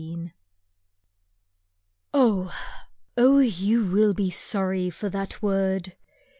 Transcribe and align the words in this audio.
VII 0.01 0.33
Oh, 2.11 2.51
oh, 3.17 3.37
you 3.37 3.85
will 3.85 4.15
be 4.15 4.31
sorry 4.31 4.89
for 4.89 5.09
that 5.09 5.43
word! 5.43 5.95